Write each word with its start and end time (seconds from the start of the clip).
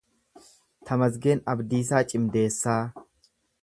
Tamasgeen 0.89 1.45
Abdiisaa 1.55 2.03
Cimdeessaa 2.13 2.83